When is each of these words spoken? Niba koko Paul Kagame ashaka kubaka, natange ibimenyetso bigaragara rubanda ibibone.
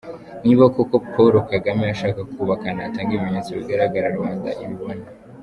Niba 0.43 0.63
koko 0.75 0.95
Paul 1.11 1.33
Kagame 1.51 1.83
ashaka 1.93 2.21
kubaka, 2.33 2.67
natange 2.77 3.11
ibimenyetso 3.13 3.51
bigaragara 3.59 4.13
rubanda 4.15 4.49
ibibone. 4.63 5.03